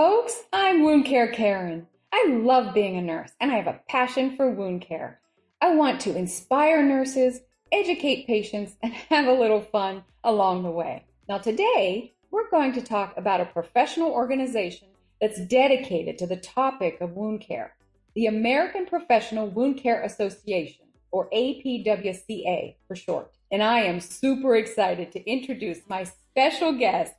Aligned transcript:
folks. 0.00 0.44
I'm 0.50 0.82
Wound 0.82 1.04
Care 1.04 1.30
Karen. 1.30 1.86
I 2.10 2.24
love 2.30 2.72
being 2.72 2.96
a 2.96 3.02
nurse 3.02 3.32
and 3.38 3.52
I 3.52 3.56
have 3.56 3.66
a 3.66 3.80
passion 3.86 4.34
for 4.34 4.50
wound 4.50 4.80
care. 4.80 5.20
I 5.60 5.74
want 5.74 6.00
to 6.00 6.16
inspire 6.16 6.82
nurses, 6.82 7.40
educate 7.70 8.26
patients, 8.26 8.76
and 8.82 8.94
have 9.10 9.26
a 9.26 9.38
little 9.38 9.60
fun 9.60 10.04
along 10.24 10.62
the 10.62 10.70
way. 10.70 11.04
Now, 11.28 11.36
today, 11.36 12.14
we're 12.30 12.48
going 12.48 12.72
to 12.72 12.80
talk 12.80 13.12
about 13.18 13.42
a 13.42 13.44
professional 13.44 14.10
organization 14.10 14.88
that's 15.20 15.38
dedicated 15.38 16.16
to 16.16 16.26
the 16.26 16.38
topic 16.38 17.02
of 17.02 17.12
wound 17.12 17.42
care 17.42 17.74
the 18.14 18.24
American 18.24 18.86
Professional 18.86 19.48
Wound 19.48 19.76
Care 19.76 20.02
Association, 20.02 20.86
or 21.10 21.28
APWCA 21.28 22.74
for 22.88 22.96
short. 22.96 23.30
And 23.52 23.62
I 23.62 23.80
am 23.80 24.00
super 24.00 24.56
excited 24.56 25.12
to 25.12 25.30
introduce 25.30 25.80
my 25.90 26.04
special 26.04 26.72
guest, 26.72 27.12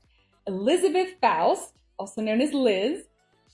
Elizabeth 0.47 1.09
Faust, 1.21 1.75
also 2.01 2.21
known 2.21 2.41
as 2.41 2.51
Liz. 2.51 3.03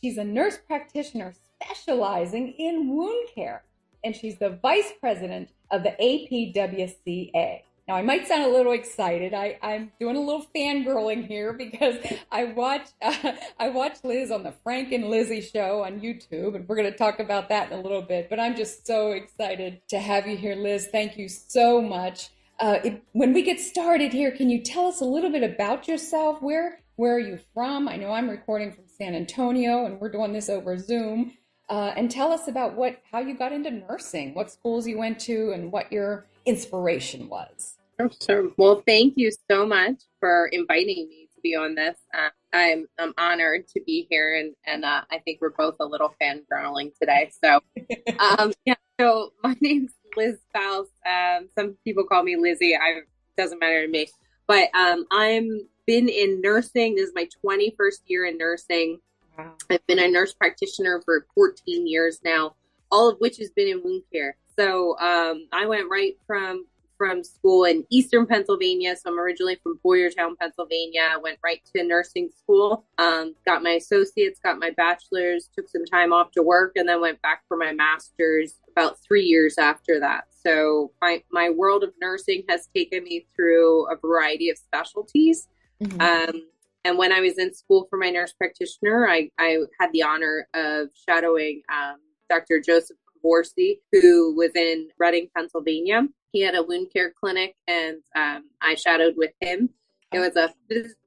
She's 0.02 0.18
a 0.18 0.24
nurse 0.24 0.58
practitioner 0.58 1.34
specializing 1.60 2.54
in 2.58 2.96
wound 2.96 3.28
care, 3.36 3.64
and 4.06 4.16
she's 4.16 4.38
the 4.38 4.52
vice 4.62 4.94
president 5.02 5.50
of 5.70 5.84
the 5.84 5.96
APWCA. 6.02 7.64
Now, 7.90 7.96
I 7.96 8.04
might 8.04 8.26
sound 8.26 8.44
a 8.44 8.50
little 8.50 8.72
excited. 8.72 9.34
I, 9.34 9.60
I'm 9.62 9.92
doing 10.00 10.16
a 10.16 10.22
little 10.22 10.46
fangirling 10.56 11.28
here 11.28 11.52
because 11.52 11.96
I 12.32 12.46
watch 12.46 12.88
uh, 13.02 13.34
I 13.60 13.68
watch 13.68 13.98
Liz 14.06 14.32
on 14.32 14.44
the 14.44 14.54
Frank 14.64 14.94
and 14.94 15.10
Lizzie 15.10 15.42
show 15.42 15.84
on 15.84 16.00
YouTube, 16.00 16.56
and 16.56 16.68
we're 16.70 16.78
going 16.78 16.90
to 16.90 16.98
talk 16.98 17.20
about 17.20 17.50
that 17.50 17.70
in 17.70 17.78
a 17.78 17.82
little 17.82 18.02
bit. 18.02 18.30
But 18.30 18.40
I'm 18.40 18.56
just 18.56 18.88
so 18.88 19.12
excited 19.12 19.82
to 19.90 20.00
have 20.00 20.26
you 20.26 20.38
here, 20.38 20.56
Liz. 20.56 20.88
Thank 20.90 21.18
you 21.18 21.28
so 21.28 21.82
much. 21.82 22.30
Uh, 22.62 22.80
when 23.12 23.34
we 23.34 23.42
get 23.42 23.60
started 23.60 24.14
here, 24.14 24.32
can 24.32 24.50
you 24.50 24.62
tell 24.62 24.88
us 24.88 25.02
a 25.02 25.06
little 25.06 25.32
bit 25.32 25.44
about 25.44 25.88
yourself? 25.90 26.42
Where 26.42 26.80
where 26.98 27.16
are 27.16 27.20
you 27.20 27.40
from? 27.54 27.88
I 27.88 27.96
know 27.96 28.12
I'm 28.12 28.30
recording 28.30 28.74
from 28.74 28.86
San 28.88 29.16
Antonio, 29.16 29.86
and 29.86 30.02
we're 30.02 30.12
doing 30.12 30.34
this 30.34 30.50
over 30.50 30.78
Zoom. 30.78 31.34
Uh, 31.70 31.94
and 31.96 32.10
tell 32.10 32.32
us 32.32 32.48
about 32.48 32.76
what 32.76 33.00
how 33.12 33.20
you 33.20 33.38
got 33.38 33.52
into 33.52 33.70
nursing, 33.72 34.34
what 34.34 34.52
schools 34.52 34.88
you 34.88 34.98
went 34.98 35.20
to, 35.20 35.52
and 35.52 35.72
what 35.72 35.92
your 35.92 36.26
inspiration 36.46 37.30
was. 37.30 37.76
Oh, 38.00 38.10
sure. 38.26 38.52
Well, 38.58 38.84
thank 38.88 39.14
you 39.16 39.32
so 39.50 39.66
much 39.66 39.96
for 40.20 40.48
inviting 40.48 41.08
me 41.10 41.28
to 41.36 41.42
be 41.42 41.56
on 41.56 41.76
this. 41.76 41.98
Uh, 42.18 42.30
I'm 42.52 42.88
I'm 42.98 43.14
honored 43.18 43.68
to 43.70 43.82
be 43.86 44.08
here, 44.10 44.36
and 44.36 44.56
and 44.66 44.84
uh, 44.84 45.02
I 45.12 45.20
think 45.20 45.40
we're 45.40 45.52
both 45.52 45.76
a 45.80 45.86
little 45.86 46.16
fangirling 46.20 46.94
today. 47.00 47.32
So, 47.44 47.60
um, 48.20 48.54
yeah. 48.66 48.76
So 49.00 49.34
my 49.44 49.56
name's 49.62 49.92
Liz 50.16 50.38
Faust. 50.52 50.92
Um, 51.06 51.50
some 51.56 51.78
people 51.84 52.06
call 52.06 52.24
me 52.24 52.38
Lizzie. 52.38 52.76
I 52.76 53.02
doesn't 53.38 53.60
matter 53.60 53.86
to 53.86 53.92
me. 53.92 54.08
But 54.48 54.70
um, 54.74 55.06
I'm 55.12 55.68
been 55.88 56.10
in 56.10 56.42
nursing. 56.42 56.96
This 56.96 57.10
is 57.10 57.16
my 57.16 57.28
21st 57.44 58.02
year 58.06 58.26
in 58.26 58.38
nursing. 58.38 59.00
Wow. 59.38 59.54
I've 59.72 59.88
been 59.88 60.00
a 60.00 60.12
nurse 60.12 60.34
practitioner 60.34 61.02
for 61.04 61.26
14 61.34 61.88
years 61.88 62.20
now, 62.24 62.56
all 62.92 63.10
of 63.10 63.18
which 63.20 63.38
has 63.38 63.50
been 63.50 63.70
in 63.70 63.82
wound 63.84 64.04
care. 64.12 64.36
So 64.60 64.98
um, 65.00 65.48
I 65.52 65.66
went 65.66 65.90
right 65.90 66.18
from 66.28 66.66
from 66.98 67.24
school 67.24 67.66
in 67.66 67.86
Eastern 67.90 68.26
Pennsylvania. 68.26 68.96
So 68.96 69.12
I'm 69.12 69.20
originally 69.20 69.60
from 69.62 69.80
Boyertown, 69.86 70.38
Pennsylvania. 70.40 71.08
I 71.12 71.18
went 71.18 71.38
right 71.44 71.62
to 71.76 71.84
nursing 71.84 72.30
school, 72.36 72.86
um, 72.98 73.36
got 73.46 73.64
my 73.64 73.72
associates, 73.72 74.40
got 74.44 74.60
my 74.60 74.72
bachelor's, 74.72 75.50
took 75.56 75.70
some 75.70 75.86
time 75.86 76.12
off 76.12 76.32
to 76.32 76.42
work, 76.42 76.74
and 76.76 76.90
then 76.90 77.00
went 77.00 77.22
back 77.22 77.44
for 77.48 77.56
my 77.56 77.72
master's 77.72 78.56
about 78.72 78.98
three 79.00 79.24
years 79.24 79.60
after 79.60 80.00
that. 80.00 80.26
So 80.44 80.92
my, 81.02 81.22
my 81.32 81.50
world 81.50 81.84
of 81.84 81.94
nursing 82.02 82.44
has 82.50 82.68
taken 82.76 83.04
me 83.04 83.28
through 83.36 83.92
a 83.92 83.96
variety 83.96 84.50
of 84.50 84.58
specialties. 84.58 85.48
Mm-hmm. 85.82 86.02
Um, 86.02 86.48
and 86.84 86.98
when 86.98 87.12
I 87.12 87.20
was 87.20 87.38
in 87.38 87.54
school 87.54 87.88
for 87.90 87.98
my 87.98 88.10
nurse 88.10 88.34
practitioner, 88.34 89.08
I, 89.08 89.30
I 89.38 89.58
had 89.80 89.92
the 89.92 90.04
honor 90.04 90.48
of 90.54 90.90
shadowing 91.08 91.62
um, 91.72 91.98
Dr. 92.30 92.62
Joseph 92.66 92.98
Borsi, 93.24 93.80
who 93.92 94.36
was 94.36 94.52
in 94.56 94.90
Reading, 94.98 95.28
Pennsylvania. 95.36 96.08
He 96.32 96.42
had 96.42 96.56
a 96.56 96.64
wound 96.64 96.88
care 96.94 97.14
clinic, 97.20 97.56
and 97.68 97.98
um, 98.16 98.46
I 98.62 98.76
shadowed 98.76 99.16
with 99.18 99.32
him. 99.42 99.70
It 100.14 100.20
was 100.20 100.38
a 100.38 100.54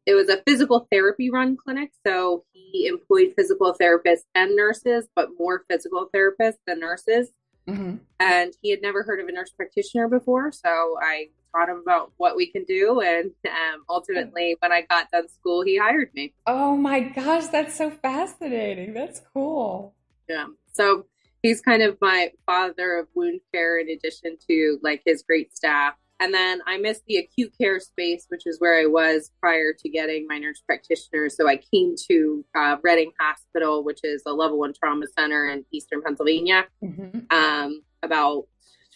it 0.04 0.14
was 0.14 0.28
a 0.28 0.42
physical 0.46 0.86
therapy 0.92 1.30
run 1.30 1.56
clinic, 1.56 1.92
so 2.06 2.44
he 2.52 2.86
employed 2.86 3.32
physical 3.34 3.74
therapists 3.80 4.24
and 4.34 4.54
nurses, 4.54 5.08
but 5.16 5.30
more 5.38 5.64
physical 5.70 6.08
therapists 6.14 6.58
than 6.66 6.80
nurses. 6.80 7.30
Mm-hmm. 7.66 7.96
And 8.18 8.52
he 8.60 8.70
had 8.70 8.82
never 8.82 9.02
heard 9.02 9.20
of 9.20 9.28
a 9.28 9.32
nurse 9.32 9.50
practitioner 9.50 10.08
before, 10.08 10.52
so 10.52 10.98
I 11.00 11.28
taught 11.54 11.68
him 11.68 11.80
about 11.82 12.12
what 12.16 12.36
we 12.36 12.50
can 12.50 12.64
do. 12.64 13.00
And 13.00 13.30
um, 13.46 13.84
ultimately, 13.88 14.56
when 14.60 14.72
I 14.72 14.82
got 14.82 15.10
done 15.10 15.28
school, 15.28 15.62
he 15.62 15.78
hired 15.78 16.12
me. 16.14 16.34
Oh 16.46 16.76
my 16.76 17.00
gosh, 17.00 17.46
that's 17.48 17.76
so 17.76 17.90
fascinating! 17.90 18.94
That's 18.94 19.20
cool. 19.32 19.94
Yeah. 20.28 20.46
So 20.72 21.06
he's 21.42 21.60
kind 21.60 21.82
of 21.82 21.98
my 22.00 22.30
father 22.46 22.98
of 22.98 23.08
wound 23.14 23.40
care 23.52 23.78
in 23.78 23.88
addition 23.88 24.36
to 24.48 24.78
like 24.82 25.02
his 25.04 25.22
great 25.22 25.56
staff. 25.56 25.94
And 26.20 26.34
then 26.34 26.60
I 26.66 26.76
missed 26.76 27.04
the 27.06 27.16
acute 27.16 27.54
care 27.58 27.80
space, 27.80 28.26
which 28.28 28.42
is 28.44 28.60
where 28.60 28.78
I 28.78 28.84
was 28.84 29.30
prior 29.40 29.72
to 29.72 29.88
getting 29.88 30.26
my 30.28 30.36
nurse 30.36 30.62
practitioner. 30.64 31.30
So 31.30 31.48
I 31.48 31.56
came 31.56 31.94
to 32.10 32.44
uh, 32.54 32.76
Reading 32.82 33.12
Hospital, 33.18 33.82
which 33.82 34.00
is 34.04 34.22
a 34.26 34.32
level 34.32 34.58
one 34.58 34.74
trauma 34.74 35.06
center 35.18 35.48
in 35.48 35.64
Eastern 35.72 36.02
Pennsylvania, 36.02 36.66
mm-hmm. 36.84 37.20
um, 37.34 37.82
about 38.02 38.48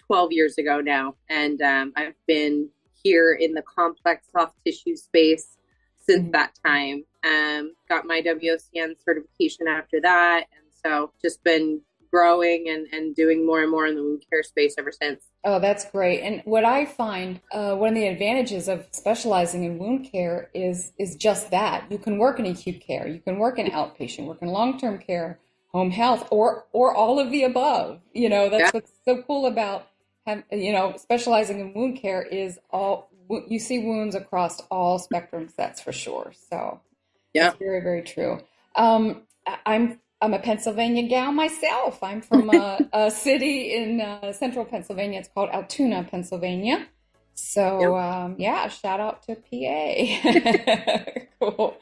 12 0.06 0.32
years 0.32 0.58
ago 0.58 0.80
now. 0.80 1.14
And 1.28 1.60
um, 1.62 1.92
I've 1.96 2.14
been 2.26 2.68
here 3.02 3.32
in 3.38 3.54
the 3.54 3.62
complex 3.62 4.26
soft 4.32 4.56
tissue 4.64 4.96
space 4.96 5.56
since 6.06 6.22
mm-hmm. 6.22 6.30
that 6.32 6.52
time. 6.64 7.04
Um, 7.24 7.72
got 7.88 8.06
my 8.06 8.20
WOCN 8.20 8.94
certification 9.04 9.68
after 9.68 10.00
that. 10.00 10.46
And 10.52 10.66
so 10.84 11.12
just 11.22 11.42
been 11.44 11.80
growing 12.14 12.68
and, 12.68 12.86
and 12.92 13.16
doing 13.16 13.44
more 13.44 13.60
and 13.60 13.70
more 13.72 13.86
in 13.86 13.96
the 13.96 14.02
wound 14.02 14.24
care 14.30 14.44
space 14.44 14.76
ever 14.78 14.92
since. 14.92 15.24
Oh, 15.42 15.58
that's 15.58 15.90
great. 15.90 16.20
And 16.20 16.42
what 16.44 16.64
I 16.64 16.84
find 16.84 17.40
uh, 17.50 17.74
one 17.74 17.88
of 17.88 17.94
the 17.96 18.06
advantages 18.06 18.68
of 18.68 18.86
specializing 18.92 19.64
in 19.64 19.78
wound 19.78 20.08
care 20.12 20.48
is 20.54 20.92
is 20.96 21.16
just 21.16 21.50
that 21.50 21.90
you 21.90 21.98
can 21.98 22.18
work 22.18 22.38
in 22.38 22.46
acute 22.46 22.80
care, 22.80 23.08
you 23.08 23.18
can 23.18 23.38
work 23.38 23.58
in 23.58 23.66
outpatient, 23.66 24.26
work 24.26 24.42
in 24.42 24.48
long 24.48 24.78
term 24.78 24.98
care, 24.98 25.40
home 25.72 25.90
health, 25.90 26.28
or 26.30 26.66
or 26.72 26.94
all 26.94 27.18
of 27.18 27.32
the 27.32 27.42
above. 27.42 28.00
You 28.12 28.28
know, 28.28 28.48
that's 28.48 28.62
yeah. 28.62 28.70
what's 28.72 28.92
so 29.04 29.22
cool 29.22 29.46
about 29.46 29.88
have, 30.26 30.44
you 30.50 30.72
know 30.72 30.94
specializing 30.96 31.60
in 31.60 31.74
wound 31.74 31.98
care 32.00 32.22
is 32.22 32.58
all 32.70 33.10
you 33.48 33.58
see 33.58 33.78
wounds 33.78 34.14
across 34.14 34.60
all 34.70 34.98
spectrum 34.98 35.48
sets 35.48 35.80
for 35.80 35.92
sure. 35.92 36.32
So 36.50 36.80
yeah, 37.32 37.52
very 37.58 37.80
very 37.80 38.02
true. 38.02 38.40
Um, 38.76 39.22
I'm 39.66 40.00
I'm 40.20 40.32
a 40.32 40.38
Pennsylvania 40.38 41.06
gal 41.06 41.32
myself. 41.32 42.02
I'm 42.02 42.22
from 42.22 42.48
a, 42.48 42.78
a 42.92 43.10
city 43.10 43.74
in 43.74 44.00
uh, 44.00 44.32
central 44.32 44.64
Pennsylvania. 44.64 45.20
It's 45.20 45.28
called 45.28 45.50
Altoona, 45.50 46.04
Pennsylvania. 46.10 46.88
So, 47.34 47.80
yep. 47.80 47.90
um, 47.90 48.36
yeah, 48.38 48.68
shout 48.68 49.00
out 49.00 49.22
to 49.24 49.34
PA. 49.34 51.20
cool. 51.40 51.76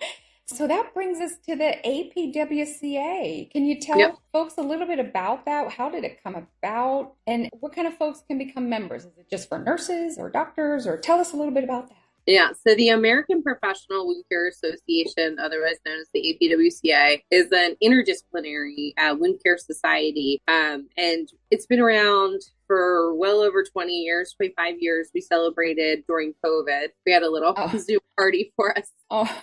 So 0.52 0.68
that 0.68 0.92
brings 0.92 1.18
us 1.18 1.38
to 1.48 1.56
the 1.56 1.76
APWCA. 1.84 3.50
Can 3.50 3.64
you 3.64 3.80
tell 3.80 3.98
yep. 3.98 4.16
folks 4.32 4.58
a 4.58 4.60
little 4.60 4.86
bit 4.86 4.98
about 4.98 5.46
that? 5.46 5.72
How 5.72 5.88
did 5.88 6.04
it 6.04 6.22
come 6.22 6.34
about? 6.34 7.14
And 7.26 7.48
what 7.60 7.74
kind 7.74 7.88
of 7.88 7.96
folks 7.96 8.22
can 8.28 8.36
become 8.36 8.68
members? 8.68 9.06
Is 9.06 9.16
it 9.16 9.30
just 9.30 9.48
for 9.48 9.58
nurses 9.58 10.18
or 10.18 10.28
doctors? 10.28 10.86
Or 10.86 10.98
tell 10.98 11.18
us 11.20 11.32
a 11.32 11.36
little 11.36 11.54
bit 11.54 11.64
about 11.64 11.88
that. 11.88 11.96
Yeah, 12.26 12.50
so 12.66 12.76
the 12.76 12.90
American 12.90 13.42
Professional 13.42 14.06
Wound 14.06 14.24
Care 14.30 14.46
Association, 14.46 15.38
otherwise 15.42 15.78
known 15.84 15.98
as 16.00 16.08
the 16.14 16.38
APWCA, 16.40 17.22
is 17.32 17.50
an 17.50 17.74
interdisciplinary 17.82 18.92
uh, 18.96 19.16
wound 19.18 19.40
care 19.42 19.58
society. 19.58 20.40
Um, 20.46 20.88
and 20.96 21.28
it's 21.50 21.66
been 21.66 21.80
around 21.80 22.42
for 22.68 23.14
well 23.16 23.40
over 23.40 23.64
20 23.64 23.92
years, 23.92 24.34
25 24.36 24.76
years. 24.80 25.08
We 25.12 25.20
celebrated 25.20 26.04
during 26.06 26.34
COVID. 26.44 26.88
We 27.06 27.12
had 27.12 27.22
a 27.22 27.30
little 27.30 27.54
oh. 27.56 27.76
Zoom 27.78 28.00
party 28.16 28.52
for 28.54 28.78
us. 28.78 28.92
Oh 29.10 29.42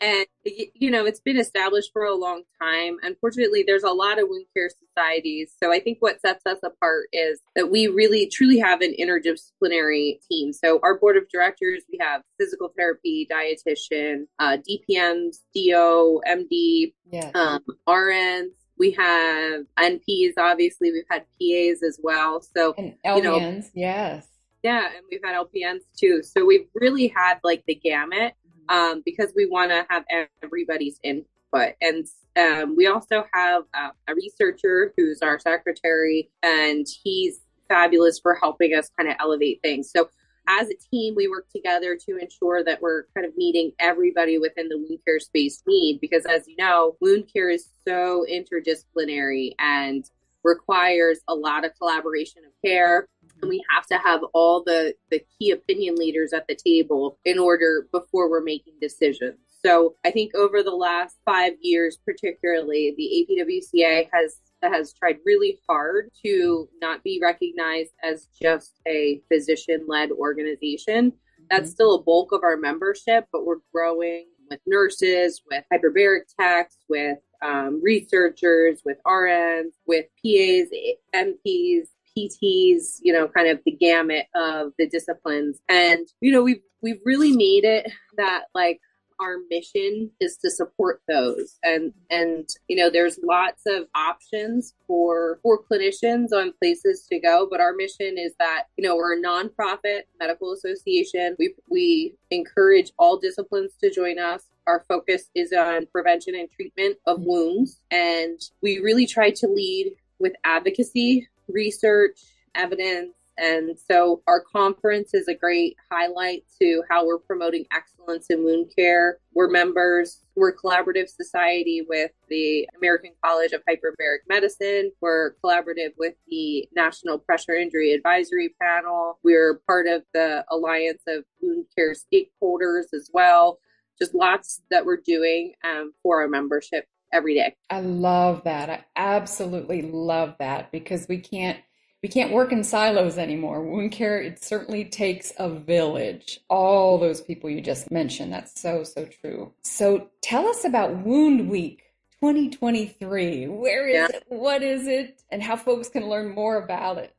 and 0.00 0.26
you 0.44 0.90
know 0.90 1.04
it's 1.04 1.20
been 1.20 1.38
established 1.38 1.90
for 1.92 2.04
a 2.04 2.14
long 2.14 2.42
time. 2.60 2.96
Unfortunately 3.02 3.64
there's 3.66 3.82
a 3.82 3.90
lot 3.90 4.20
of 4.20 4.28
wound 4.28 4.46
care 4.54 4.70
societies. 4.70 5.52
So 5.62 5.72
i 5.72 5.80
think 5.80 5.98
what 6.00 6.20
sets 6.20 6.44
us 6.46 6.58
apart 6.62 7.08
is 7.12 7.40
that 7.56 7.70
we 7.70 7.86
really 7.88 8.28
truly 8.28 8.58
have 8.58 8.80
an 8.80 8.94
interdisciplinary 8.98 10.18
team. 10.28 10.52
So 10.52 10.80
our 10.82 10.98
board 10.98 11.16
of 11.16 11.28
directors 11.28 11.82
we 11.90 11.98
have 12.00 12.22
physical 12.38 12.72
therapy 12.76 13.26
dietitian 13.30 14.26
uh, 14.38 14.58
dpms 14.58 15.38
do 15.54 16.20
md 16.26 16.92
yeah. 17.10 17.30
um, 17.34 17.64
rns 17.88 18.50
we 18.78 18.92
have 18.92 19.64
nps 19.78 20.34
obviously. 20.38 20.92
We've 20.92 21.04
had 21.10 21.24
pas 21.40 21.82
as 21.82 21.98
well. 22.02 22.40
So 22.40 22.74
and 22.78 22.94
LPNs, 23.04 23.16
you 23.16 23.22
know, 23.22 23.60
yes. 23.74 24.28
Yeah 24.62 24.86
and 24.86 25.04
we've 25.10 25.20
had 25.24 25.36
lpns 25.36 25.80
too. 25.96 26.22
So 26.22 26.44
we've 26.44 26.68
really 26.74 27.08
had 27.08 27.38
like 27.42 27.64
the 27.66 27.74
gamut 27.74 28.34
um, 28.68 29.02
because 29.04 29.32
we 29.34 29.46
want 29.46 29.70
to 29.70 29.86
have 29.88 30.04
everybody's 30.42 30.98
input. 31.02 31.74
And 31.80 32.06
um, 32.36 32.76
we 32.76 32.86
also 32.86 33.24
have 33.32 33.64
uh, 33.74 33.90
a 34.06 34.14
researcher 34.14 34.92
who's 34.96 35.20
our 35.22 35.38
secretary, 35.38 36.30
and 36.42 36.86
he's 37.02 37.40
fabulous 37.68 38.18
for 38.18 38.34
helping 38.34 38.74
us 38.74 38.90
kind 38.96 39.10
of 39.10 39.16
elevate 39.20 39.60
things. 39.62 39.90
So 39.90 40.08
as 40.48 40.68
a 40.70 40.74
team, 40.90 41.14
we 41.14 41.28
work 41.28 41.46
together 41.54 41.96
to 42.08 42.16
ensure 42.16 42.64
that 42.64 42.80
we're 42.80 43.04
kind 43.14 43.26
of 43.26 43.36
meeting 43.36 43.72
everybody 43.78 44.38
within 44.38 44.68
the 44.68 44.78
wound 44.78 45.00
care 45.04 45.20
space 45.20 45.62
need 45.66 46.00
because, 46.00 46.24
as 46.24 46.48
you 46.48 46.56
know, 46.56 46.96
wound 47.00 47.30
care 47.32 47.50
is 47.50 47.68
so 47.86 48.24
interdisciplinary 48.30 49.52
and 49.58 50.08
requires 50.44 51.18
a 51.28 51.34
lot 51.34 51.66
of 51.66 51.72
collaboration 51.78 52.42
of 52.46 52.52
care 52.64 53.08
and 53.40 53.48
we 53.48 53.62
have 53.74 53.86
to 53.86 53.98
have 53.98 54.20
all 54.34 54.62
the 54.64 54.94
the 55.10 55.22
key 55.38 55.50
opinion 55.50 55.94
leaders 55.96 56.32
at 56.32 56.46
the 56.48 56.56
table 56.56 57.18
in 57.24 57.38
order 57.38 57.86
before 57.92 58.30
we're 58.30 58.42
making 58.42 58.74
decisions 58.80 59.38
so 59.64 59.94
i 60.04 60.10
think 60.10 60.34
over 60.34 60.62
the 60.62 60.70
last 60.70 61.16
five 61.24 61.52
years 61.60 61.98
particularly 62.04 62.94
the 62.96 63.26
apwca 63.28 64.08
has 64.12 64.40
has 64.62 64.92
tried 64.92 65.18
really 65.24 65.60
hard 65.68 66.10
to 66.24 66.68
not 66.80 67.02
be 67.04 67.20
recognized 67.22 67.92
as 68.02 68.28
just 68.40 68.80
a 68.86 69.22
physician 69.28 69.84
led 69.86 70.10
organization. 70.10 71.12
That's 71.50 71.62
mm-hmm. 71.62 71.70
still 71.70 71.94
a 71.96 72.02
bulk 72.02 72.32
of 72.32 72.42
our 72.42 72.56
membership, 72.56 73.26
but 73.32 73.46
we're 73.46 73.56
growing 73.72 74.26
with 74.50 74.60
nurses, 74.66 75.42
with 75.50 75.64
hyperbaric 75.72 76.22
techs, 76.38 76.78
with 76.88 77.18
um, 77.42 77.80
researchers, 77.82 78.82
with 78.84 78.98
RNs, 79.06 79.72
with 79.86 80.06
PAs, 80.24 80.68
NPs, 81.14 81.88
PTs, 82.18 82.98
you 83.02 83.12
know, 83.12 83.28
kind 83.28 83.48
of 83.48 83.60
the 83.64 83.72
gamut 83.72 84.26
of 84.34 84.72
the 84.78 84.88
disciplines. 84.88 85.60
And, 85.68 86.06
you 86.20 86.32
know, 86.32 86.42
we've 86.42 86.62
we've 86.82 87.00
really 87.04 87.32
made 87.36 87.64
it 87.64 87.90
that 88.16 88.44
like 88.54 88.80
our 89.20 89.38
mission 89.50 90.10
is 90.20 90.36
to 90.38 90.50
support 90.50 91.02
those. 91.08 91.58
And 91.62 91.92
and 92.10 92.48
you 92.68 92.76
know 92.76 92.90
there's 92.90 93.18
lots 93.22 93.62
of 93.66 93.86
options 93.94 94.74
for 94.86 95.40
for 95.42 95.60
clinicians 95.62 96.32
on 96.32 96.52
places 96.60 97.06
to 97.10 97.18
go 97.18 97.46
but 97.50 97.60
our 97.60 97.72
mission 97.72 98.16
is 98.18 98.34
that 98.38 98.64
you 98.76 98.86
know 98.86 98.96
we're 98.96 99.18
a 99.18 99.22
nonprofit 99.22 100.02
medical 100.20 100.52
association. 100.52 101.36
We 101.38 101.54
we 101.68 102.14
encourage 102.30 102.92
all 102.98 103.18
disciplines 103.18 103.72
to 103.82 103.90
join 103.90 104.18
us. 104.18 104.44
Our 104.66 104.84
focus 104.88 105.30
is 105.34 105.52
on 105.52 105.86
prevention 105.86 106.34
and 106.34 106.50
treatment 106.50 106.98
of 107.06 107.20
wounds. 107.20 107.80
And 107.90 108.38
we 108.62 108.80
really 108.80 109.06
try 109.06 109.30
to 109.30 109.46
lead 109.46 109.94
with 110.18 110.34
advocacy 110.44 111.28
research 111.48 112.18
evidence 112.54 113.14
and 113.38 113.78
so 113.78 114.20
our 114.26 114.40
conference 114.40 115.14
is 115.14 115.28
a 115.28 115.34
great 115.34 115.76
highlight 115.90 116.44
to 116.60 116.82
how 116.90 117.06
we're 117.06 117.18
promoting 117.18 117.66
excellence 117.72 118.26
in 118.30 118.42
wound 118.42 118.72
care. 118.76 119.18
We're 119.32 119.48
members, 119.48 120.24
we're 120.34 120.56
collaborative 120.56 121.08
society 121.08 121.84
with 121.88 122.10
the 122.28 122.68
American 122.76 123.12
College 123.24 123.52
of 123.52 123.62
Hyperbaric 123.68 124.26
Medicine. 124.28 124.90
We're 125.00 125.34
collaborative 125.44 125.92
with 125.96 126.14
the 126.26 126.68
National 126.74 127.18
Pressure 127.18 127.54
Injury 127.54 127.92
Advisory 127.92 128.56
Panel. 128.60 129.20
We're 129.22 129.60
part 129.68 129.86
of 129.86 130.02
the 130.12 130.44
Alliance 130.50 131.02
of 131.06 131.22
Wound 131.40 131.66
Care 131.76 131.94
Stakeholders 131.94 132.86
as 132.92 133.08
well. 133.12 133.60
Just 134.00 134.14
lots 134.14 134.62
that 134.70 134.84
we're 134.84 134.96
doing 134.96 135.54
um, 135.64 135.92
for 136.02 136.22
our 136.22 136.28
membership 136.28 136.86
every 137.12 137.34
day. 137.34 137.54
I 137.70 137.80
love 137.80 138.44
that. 138.44 138.70
I 138.70 138.84
absolutely 138.96 139.82
love 139.82 140.36
that 140.38 140.70
because 140.72 141.06
we 141.08 141.18
can't 141.18 141.58
we 142.02 142.08
can't 142.08 142.32
work 142.32 142.52
in 142.52 142.62
silos 142.62 143.18
anymore. 143.18 143.62
Wound 143.62 143.90
care, 143.90 144.20
it 144.20 144.42
certainly 144.42 144.84
takes 144.84 145.32
a 145.38 145.50
village. 145.50 146.38
All 146.48 146.96
those 146.98 147.20
people 147.20 147.50
you 147.50 147.60
just 147.60 147.90
mentioned. 147.90 148.32
That's 148.32 148.60
so, 148.60 148.84
so 148.84 149.04
true. 149.06 149.52
So 149.62 150.08
tell 150.22 150.46
us 150.46 150.64
about 150.64 151.04
Wound 151.04 151.50
Week 151.50 151.82
2023. 152.20 153.48
Where 153.48 153.88
is 153.88 153.94
yeah. 153.94 154.16
it? 154.16 154.24
What 154.28 154.62
is 154.62 154.86
it? 154.86 155.22
And 155.30 155.42
how 155.42 155.56
folks 155.56 155.88
can 155.88 156.08
learn 156.08 156.34
more 156.34 156.62
about 156.62 156.98
it. 156.98 157.12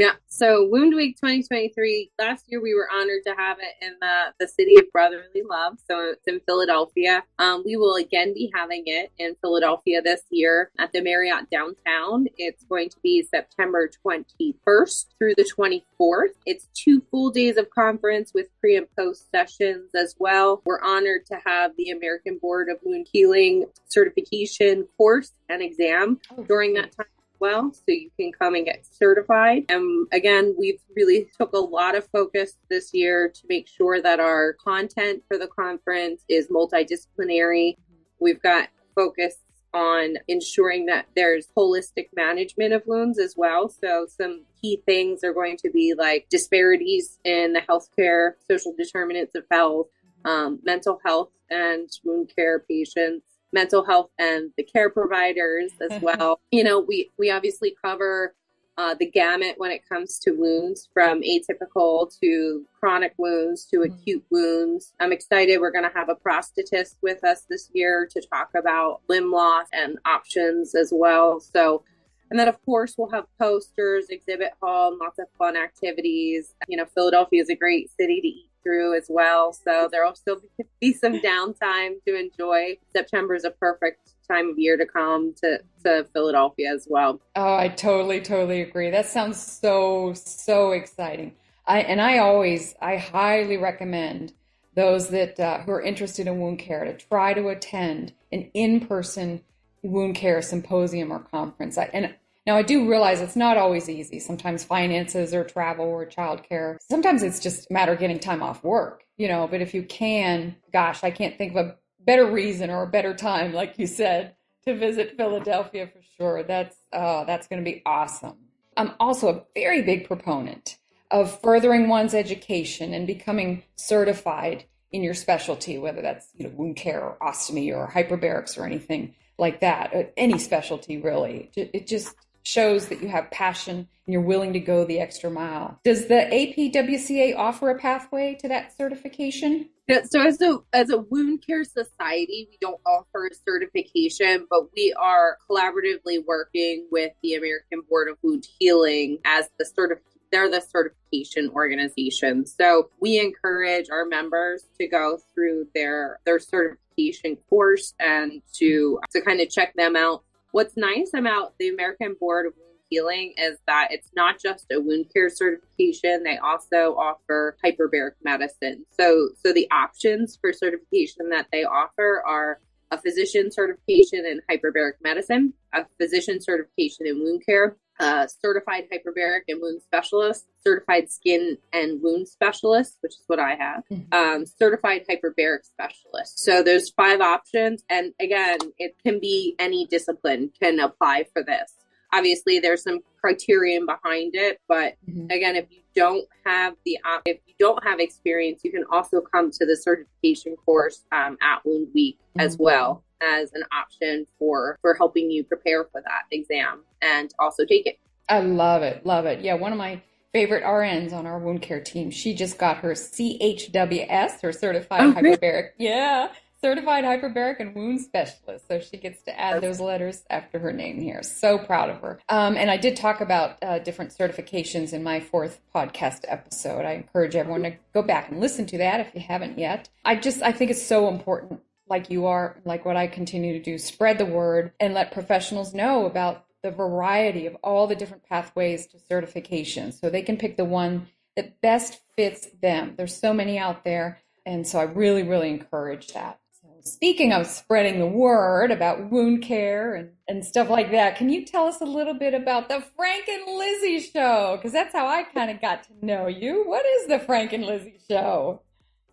Yeah. 0.00 0.12
So 0.28 0.66
Wound 0.66 0.94
Week 0.94 1.16
2023, 1.16 2.12
last 2.18 2.46
year 2.48 2.62
we 2.62 2.74
were 2.74 2.88
honored 2.90 3.20
to 3.26 3.34
have 3.36 3.58
it 3.58 3.84
in 3.84 3.96
the, 4.00 4.32
the 4.40 4.48
city 4.48 4.76
of 4.78 4.90
brotherly 4.92 5.42
love. 5.46 5.76
So 5.86 6.12
it's 6.12 6.26
in 6.26 6.40
Philadelphia. 6.46 7.22
Um, 7.38 7.62
we 7.66 7.76
will 7.76 7.96
again 7.96 8.32
be 8.32 8.50
having 8.54 8.84
it 8.86 9.12
in 9.18 9.36
Philadelphia 9.42 10.00
this 10.00 10.22
year 10.30 10.70
at 10.78 10.90
the 10.94 11.02
Marriott 11.02 11.50
downtown. 11.50 12.28
It's 12.38 12.64
going 12.64 12.88
to 12.88 12.96
be 13.02 13.22
September 13.22 13.90
21st 14.06 15.04
through 15.18 15.34
the 15.36 15.52
24th. 15.54 16.32
It's 16.46 16.68
two 16.72 17.02
full 17.10 17.28
days 17.28 17.58
of 17.58 17.68
conference 17.68 18.32
with 18.32 18.46
pre 18.58 18.76
and 18.78 18.86
post 18.96 19.30
sessions 19.30 19.90
as 19.94 20.14
well. 20.18 20.62
We're 20.64 20.80
honored 20.80 21.26
to 21.26 21.36
have 21.44 21.72
the 21.76 21.90
American 21.90 22.38
Board 22.38 22.70
of 22.70 22.78
Wound 22.82 23.06
Healing 23.12 23.66
certification 23.90 24.88
course 24.96 25.32
and 25.50 25.60
exam 25.60 26.20
oh, 26.38 26.44
during 26.44 26.72
that 26.72 26.96
time 26.96 27.04
well 27.40 27.72
so 27.72 27.82
you 27.88 28.10
can 28.18 28.32
come 28.32 28.54
and 28.54 28.64
get 28.64 28.84
certified. 28.86 29.64
And 29.68 30.06
again 30.12 30.54
we've 30.58 30.80
really 30.94 31.28
took 31.36 31.52
a 31.52 31.58
lot 31.58 31.96
of 31.96 32.06
focus 32.08 32.56
this 32.68 32.92
year 32.92 33.28
to 33.28 33.40
make 33.48 33.68
sure 33.68 34.00
that 34.00 34.20
our 34.20 34.54
content 34.54 35.22
for 35.28 35.38
the 35.38 35.48
conference 35.48 36.24
is 36.28 36.48
multidisciplinary. 36.48 37.76
We've 38.20 38.42
got 38.42 38.68
focus 38.94 39.36
on 39.72 40.16
ensuring 40.26 40.86
that 40.86 41.06
there's 41.14 41.46
holistic 41.56 42.08
management 42.14 42.72
of 42.72 42.82
wounds 42.86 43.20
as 43.20 43.34
well. 43.36 43.68
So 43.68 44.06
some 44.08 44.42
key 44.60 44.82
things 44.84 45.22
are 45.22 45.32
going 45.32 45.56
to 45.58 45.70
be 45.70 45.94
like 45.96 46.26
disparities 46.28 47.18
in 47.24 47.52
the 47.52 47.60
healthcare 47.60 48.32
social 48.50 48.74
determinants 48.76 49.34
of 49.36 49.44
health 49.50 49.86
um, 50.24 50.60
mental 50.62 51.00
health 51.04 51.30
and 51.48 51.88
wound 52.04 52.32
care 52.34 52.60
patients 52.60 53.24
mental 53.52 53.84
health 53.84 54.10
and 54.18 54.50
the 54.56 54.62
care 54.62 54.90
providers 54.90 55.72
as 55.80 56.00
well. 56.02 56.40
you 56.50 56.64
know, 56.64 56.80
we 56.80 57.10
we 57.18 57.30
obviously 57.30 57.74
cover 57.82 58.34
uh, 58.80 58.94
the 58.94 59.10
gamut 59.10 59.56
when 59.58 59.70
it 59.70 59.86
comes 59.86 60.18
to 60.18 60.30
wounds 60.30 60.88
from 60.94 61.20
atypical 61.20 62.10
to 62.20 62.64
chronic 62.78 63.12
wounds 63.18 63.66
to 63.66 63.78
mm-hmm. 63.78 63.92
acute 63.92 64.24
wounds. 64.30 64.94
I'm 64.98 65.12
excited. 65.12 65.60
We're 65.60 65.70
going 65.70 65.88
to 65.88 65.94
have 65.94 66.08
a 66.08 66.14
prosthetist 66.14 66.96
with 67.02 67.22
us 67.22 67.42
this 67.42 67.68
year 67.74 68.08
to 68.10 68.22
talk 68.22 68.50
about 68.56 69.02
limb 69.08 69.32
loss 69.32 69.66
and 69.72 69.98
options 70.06 70.74
as 70.74 70.92
well. 70.94 71.40
So, 71.40 71.82
and 72.30 72.38
then, 72.38 72.48
of 72.48 72.64
course, 72.64 72.94
we'll 72.96 73.10
have 73.10 73.26
posters, 73.38 74.06
exhibit 74.08 74.52
hall, 74.62 74.96
lots 74.98 75.18
of 75.18 75.26
fun 75.36 75.56
activities. 75.56 76.54
You 76.66 76.78
know, 76.78 76.86
Philadelphia 76.94 77.42
is 77.42 77.50
a 77.50 77.56
great 77.56 77.90
city 77.98 78.20
to 78.22 78.28
eat 78.28 78.49
through 78.62 78.96
as 78.96 79.06
well. 79.08 79.52
So 79.52 79.88
there'll 79.90 80.14
still 80.14 80.38
be 80.80 80.92
some 80.92 81.20
downtime 81.20 82.02
to 82.06 82.18
enjoy. 82.18 82.78
September 82.94 83.34
is 83.34 83.44
a 83.44 83.50
perfect 83.50 84.12
time 84.28 84.50
of 84.50 84.58
year 84.58 84.76
to 84.76 84.86
come 84.86 85.34
to, 85.42 85.60
to 85.84 86.06
Philadelphia 86.12 86.72
as 86.72 86.86
well. 86.88 87.20
Oh, 87.36 87.56
I 87.56 87.68
totally, 87.68 88.20
totally 88.20 88.62
agree. 88.62 88.90
That 88.90 89.06
sounds 89.06 89.40
so, 89.40 90.12
so 90.14 90.72
exciting. 90.72 91.34
I, 91.66 91.80
and 91.80 92.00
I 92.00 92.18
always, 92.18 92.74
I 92.80 92.96
highly 92.96 93.56
recommend 93.56 94.32
those 94.74 95.08
that 95.08 95.38
uh, 95.38 95.58
who 95.62 95.72
are 95.72 95.82
interested 95.82 96.26
in 96.26 96.40
wound 96.40 96.58
care 96.58 96.84
to 96.84 96.94
try 96.94 97.34
to 97.34 97.48
attend 97.48 98.12
an 98.32 98.50
in-person 98.54 99.42
wound 99.82 100.14
care 100.14 100.42
symposium 100.42 101.12
or 101.12 101.18
conference. 101.20 101.76
I, 101.76 101.90
and 101.92 102.14
now, 102.50 102.56
I 102.56 102.62
do 102.62 102.90
realize 102.90 103.20
it's 103.20 103.36
not 103.36 103.56
always 103.56 103.88
easy. 103.88 104.18
Sometimes 104.18 104.64
finances 104.64 105.32
or 105.32 105.44
travel 105.44 105.84
or 105.84 106.04
childcare. 106.04 106.78
Sometimes 106.88 107.22
it's 107.22 107.38
just 107.38 107.70
a 107.70 107.72
matter 107.72 107.92
of 107.92 108.00
getting 108.00 108.18
time 108.18 108.42
off 108.42 108.64
work, 108.64 109.04
you 109.16 109.28
know. 109.28 109.46
But 109.46 109.60
if 109.60 109.72
you 109.72 109.84
can, 109.84 110.56
gosh, 110.72 111.04
I 111.04 111.12
can't 111.12 111.38
think 111.38 111.54
of 111.54 111.64
a 111.64 111.76
better 112.00 112.28
reason 112.28 112.68
or 112.68 112.82
a 112.82 112.88
better 112.88 113.14
time, 113.14 113.52
like 113.52 113.78
you 113.78 113.86
said, 113.86 114.34
to 114.66 114.76
visit 114.76 115.16
Philadelphia 115.16 115.86
for 115.86 116.02
sure. 116.16 116.42
That's 116.42 116.76
oh, 116.92 117.24
that's 117.24 117.46
going 117.46 117.64
to 117.64 117.70
be 117.70 117.82
awesome. 117.86 118.34
I'm 118.76 118.94
also 118.98 119.28
a 119.28 119.44
very 119.54 119.82
big 119.82 120.08
proponent 120.08 120.76
of 121.12 121.40
furthering 121.40 121.88
one's 121.88 122.14
education 122.14 122.92
and 122.92 123.06
becoming 123.06 123.62
certified 123.76 124.64
in 124.90 125.04
your 125.04 125.14
specialty, 125.14 125.78
whether 125.78 126.02
that's 126.02 126.26
you 126.34 126.48
know 126.48 126.52
wound 126.56 126.74
care 126.74 127.00
or 127.00 127.16
ostomy 127.22 127.72
or 127.72 127.88
hyperbarics 127.88 128.58
or 128.58 128.66
anything 128.66 129.14
like 129.38 129.60
that. 129.60 130.12
Any 130.16 130.38
specialty 130.38 130.96
really. 130.96 131.52
It 131.54 131.86
just 131.86 132.16
shows 132.42 132.88
that 132.88 133.02
you 133.02 133.08
have 133.08 133.30
passion 133.30 133.76
and 133.76 134.12
you're 134.12 134.22
willing 134.22 134.52
to 134.52 134.60
go 134.60 134.84
the 134.84 135.00
extra 135.00 135.30
mile. 135.30 135.78
Does 135.84 136.06
the 136.06 136.28
APWCA 136.32 137.36
offer 137.36 137.70
a 137.70 137.78
pathway 137.78 138.36
to 138.40 138.48
that 138.48 138.76
certification? 138.76 139.68
Yeah, 139.88 140.02
so 140.08 140.20
as 140.20 140.40
a 140.40 140.58
as 140.72 140.90
a 140.90 140.98
wound 140.98 141.44
care 141.44 141.64
society, 141.64 142.48
we 142.48 142.58
don't 142.60 142.80
offer 142.86 143.26
a 143.26 143.34
certification, 143.34 144.46
but 144.48 144.66
we 144.76 144.94
are 145.00 145.36
collaboratively 145.48 146.24
working 146.26 146.86
with 146.92 147.12
the 147.22 147.34
American 147.34 147.82
Board 147.88 148.08
of 148.08 148.16
Wound 148.22 148.46
Healing 148.58 149.18
as 149.24 149.48
the 149.58 149.64
certification 149.64 150.10
they're 150.30 150.50
the 150.50 150.60
certification 150.60 151.50
organization. 151.50 152.46
So 152.46 152.90
we 153.00 153.18
encourage 153.18 153.90
our 153.90 154.04
members 154.04 154.64
to 154.78 154.86
go 154.86 155.18
through 155.34 155.68
their 155.74 156.20
their 156.24 156.38
certification 156.38 157.36
course 157.48 157.94
and 157.98 158.42
to 158.54 159.00
to 159.12 159.20
kind 159.22 159.40
of 159.40 159.50
check 159.50 159.74
them 159.74 159.96
out 159.96 160.24
What's 160.52 160.76
nice 160.76 161.12
about 161.14 161.54
the 161.58 161.68
American 161.68 162.16
Board 162.18 162.46
of 162.46 162.54
Wound 162.56 162.78
Healing 162.88 163.34
is 163.36 163.58
that 163.68 163.88
it's 163.92 164.10
not 164.16 164.40
just 164.40 164.66
a 164.72 164.80
wound 164.80 165.06
care 165.14 165.30
certification; 165.30 166.24
they 166.24 166.38
also 166.38 166.96
offer 166.96 167.56
hyperbaric 167.64 168.14
medicine. 168.24 168.84
So, 168.90 169.28
so 169.44 169.52
the 169.52 169.70
options 169.70 170.36
for 170.40 170.52
certification 170.52 171.30
that 171.30 171.46
they 171.52 171.62
offer 171.62 172.22
are 172.26 172.60
a 172.90 172.98
physician 172.98 173.52
certification 173.52 174.26
in 174.26 174.40
hyperbaric 174.50 174.94
medicine, 175.02 175.52
a 175.72 175.86
physician 176.00 176.40
certification 176.40 177.06
in 177.06 177.20
wound 177.20 177.46
care, 177.46 177.76
a 178.00 178.28
certified 178.42 178.88
hyperbaric 178.92 179.42
and 179.46 179.60
wound 179.62 179.82
specialist, 179.82 180.46
certified 180.62 181.10
skin 181.10 181.58
and 181.72 182.02
wound 182.02 182.28
specialist, 182.28 182.98
which 183.00 183.12
is 183.12 183.24
what 183.26 183.38
I 183.38 183.54
have, 183.54 183.82
mm-hmm. 183.90 184.12
um, 184.12 184.46
certified 184.46 185.04
hyperbaric 185.08 185.64
specialist. 185.64 186.42
So 186.42 186.62
there's 186.62 186.90
five 186.90 187.20
options. 187.20 187.84
And 187.88 188.12
again, 188.20 188.58
it 188.78 188.96
can 189.04 189.20
be 189.20 189.54
any 189.58 189.86
discipline 189.86 190.50
can 190.60 190.80
apply 190.80 191.26
for 191.32 191.42
this. 191.42 191.74
Obviously, 192.12 192.58
there's 192.58 192.82
some 192.82 193.00
criterion 193.20 193.86
behind 193.86 194.34
it, 194.34 194.60
but 194.68 194.94
mm-hmm. 195.08 195.30
again, 195.30 195.54
if 195.54 195.66
you 195.70 195.80
don't 195.94 196.26
have 196.44 196.74
the 196.84 196.98
if 197.24 197.38
you 197.46 197.54
don't 197.58 197.82
have 197.84 198.00
experience, 198.00 198.62
you 198.64 198.72
can 198.72 198.84
also 198.90 199.20
come 199.20 199.50
to 199.52 199.66
the 199.66 199.76
certification 199.76 200.56
course 200.56 201.04
um, 201.12 201.36
at 201.40 201.64
Wound 201.64 201.88
Week 201.94 202.18
mm-hmm. 202.18 202.40
as 202.40 202.56
well 202.58 203.04
as 203.22 203.52
an 203.52 203.62
option 203.72 204.26
for 204.38 204.78
for 204.82 204.94
helping 204.94 205.30
you 205.30 205.44
prepare 205.44 205.84
for 205.84 206.00
that 206.00 206.22
exam 206.32 206.82
and 207.00 207.32
also 207.38 207.64
take 207.64 207.86
it. 207.86 207.98
I 208.28 208.40
love 208.40 208.82
it, 208.82 209.04
love 209.06 209.26
it. 209.26 209.40
Yeah, 209.40 209.54
one 209.54 209.72
of 209.72 209.78
my 209.78 210.02
favorite 210.32 210.64
RNs 210.64 211.12
on 211.12 211.26
our 211.26 211.38
wound 211.38 211.62
care 211.62 211.80
team. 211.80 212.10
She 212.10 212.34
just 212.34 212.58
got 212.58 212.78
her 212.78 212.92
CHWS, 212.92 214.40
her 214.42 214.52
certified 214.52 215.02
oh, 215.02 215.12
hyperbaric. 215.12 215.70
Yeah 215.78 216.28
certified 216.62 217.04
hyperbaric 217.04 217.60
and 217.60 217.74
wound 217.74 218.00
specialist. 218.00 218.68
So 218.68 218.80
she 218.80 218.96
gets 218.96 219.22
to 219.22 219.38
add 219.38 219.62
those 219.62 219.80
letters 219.80 220.24
after 220.28 220.58
her 220.58 220.72
name 220.72 221.00
here. 221.00 221.22
So 221.22 221.58
proud 221.58 221.90
of 221.90 222.00
her. 222.00 222.20
Um, 222.28 222.56
and 222.56 222.70
I 222.70 222.76
did 222.76 222.96
talk 222.96 223.20
about 223.20 223.62
uh, 223.62 223.78
different 223.78 224.16
certifications 224.16 224.92
in 224.92 225.02
my 225.02 225.20
fourth 225.20 225.60
podcast 225.74 226.24
episode. 226.28 226.84
I 226.84 226.92
encourage 226.92 227.34
everyone 227.34 227.62
to 227.62 227.76
go 227.94 228.02
back 228.02 228.30
and 228.30 228.40
listen 228.40 228.66
to 228.66 228.78
that 228.78 229.00
if 229.00 229.14
you 229.14 229.20
haven't 229.20 229.58
yet. 229.58 229.88
I 230.04 230.16
just 230.16 230.42
I 230.42 230.52
think 230.52 230.70
it's 230.70 230.84
so 230.84 231.08
important, 231.08 231.60
like 231.88 232.10
you 232.10 232.26
are, 232.26 232.56
like 232.64 232.84
what 232.84 232.96
I 232.96 233.06
continue 233.06 233.52
to 233.54 233.62
do, 233.62 233.78
spread 233.78 234.18
the 234.18 234.26
word 234.26 234.72
and 234.78 234.94
let 234.94 235.12
professionals 235.12 235.74
know 235.74 236.06
about 236.06 236.44
the 236.62 236.70
variety 236.70 237.46
of 237.46 237.56
all 237.62 237.86
the 237.86 237.94
different 237.94 238.24
pathways 238.24 238.86
to 238.88 238.98
certification 238.98 239.92
so 239.92 240.10
they 240.10 240.22
can 240.22 240.36
pick 240.36 240.56
the 240.56 240.64
one 240.64 241.08
that 241.36 241.60
best 241.60 242.00
fits 242.16 242.48
them. 242.60 242.94
There's 242.96 243.16
so 243.16 243.32
many 243.32 243.58
out 243.58 243.84
there. 243.84 244.18
And 244.44 244.66
so 244.66 244.78
I 244.78 244.84
really, 244.84 245.22
really 245.22 245.50
encourage 245.50 246.08
that. 246.08 246.40
Speaking 246.82 247.32
of 247.32 247.46
spreading 247.46 247.98
the 247.98 248.06
word 248.06 248.70
about 248.70 249.10
wound 249.10 249.42
care 249.42 249.94
and, 249.94 250.10
and 250.28 250.44
stuff 250.44 250.70
like 250.70 250.90
that, 250.92 251.16
can 251.16 251.28
you 251.28 251.44
tell 251.44 251.66
us 251.66 251.80
a 251.82 251.84
little 251.84 252.14
bit 252.14 252.32
about 252.32 252.70
the 252.70 252.82
Frank 252.96 253.28
and 253.28 253.58
Lizzie 253.58 254.00
show? 254.00 254.56
Because 254.56 254.72
that's 254.72 254.94
how 254.94 255.06
I 255.06 255.24
kind 255.24 255.50
of 255.50 255.60
got 255.60 255.84
to 255.84 256.06
know 256.06 256.26
you. 256.26 256.66
What 256.66 256.86
is 256.86 257.06
the 257.06 257.18
Frank 257.18 257.52
and 257.52 257.66
Lizzie 257.66 258.00
show? 258.08 258.62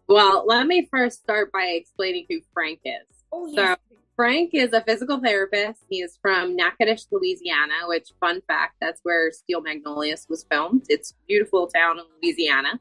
Well, 0.07 0.45
let 0.47 0.65
me 0.65 0.87
first 0.89 1.21
start 1.21 1.51
by 1.51 1.63
explaining 1.63 2.25
who 2.29 2.39
Frank 2.53 2.79
is. 2.85 3.05
Oh, 3.33 3.47
yes. 3.47 3.77
So, 3.86 3.86
Frank 4.17 4.49
is 4.53 4.73
a 4.73 4.81
physical 4.81 5.19
therapist. 5.19 5.85
He 5.89 6.01
is 6.01 6.17
from 6.23 6.55
Natchitoches, 6.55 7.07
Louisiana, 7.11 7.85
which, 7.85 8.09
fun 8.19 8.41
fact, 8.47 8.73
that's 8.81 8.99
where 9.03 9.31
Steel 9.31 9.61
Magnolias 9.61 10.25
was 10.27 10.43
filmed. 10.49 10.87
It's 10.89 11.13
beautiful 11.27 11.67
town 11.67 11.99
in 11.99 12.05
Louisiana. 12.21 12.79